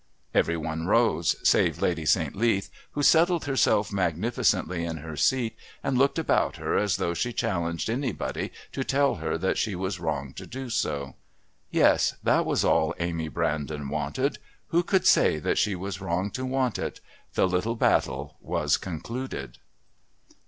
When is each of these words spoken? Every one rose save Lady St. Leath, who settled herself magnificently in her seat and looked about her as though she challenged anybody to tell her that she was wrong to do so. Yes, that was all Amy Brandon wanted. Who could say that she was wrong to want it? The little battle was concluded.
Every 0.33 0.57
one 0.57 0.87
rose 0.87 1.35
save 1.47 1.79
Lady 1.79 2.07
St. 2.07 2.35
Leath, 2.35 2.71
who 2.93 3.03
settled 3.03 3.45
herself 3.45 3.93
magnificently 3.93 4.83
in 4.83 4.97
her 4.97 5.15
seat 5.15 5.55
and 5.83 5.95
looked 5.95 6.17
about 6.17 6.55
her 6.55 6.75
as 6.75 6.97
though 6.97 7.13
she 7.13 7.31
challenged 7.31 7.87
anybody 7.87 8.51
to 8.71 8.83
tell 8.83 9.17
her 9.17 9.37
that 9.37 9.59
she 9.59 9.75
was 9.75 9.99
wrong 9.99 10.33
to 10.37 10.47
do 10.47 10.71
so. 10.71 11.17
Yes, 11.69 12.15
that 12.23 12.47
was 12.47 12.65
all 12.65 12.95
Amy 12.97 13.27
Brandon 13.27 13.89
wanted. 13.89 14.39
Who 14.69 14.81
could 14.81 15.05
say 15.05 15.37
that 15.37 15.59
she 15.59 15.75
was 15.75 16.01
wrong 16.01 16.31
to 16.31 16.47
want 16.47 16.79
it? 16.79 16.99
The 17.35 17.47
little 17.47 17.75
battle 17.75 18.37
was 18.41 18.77
concluded. 18.77 19.59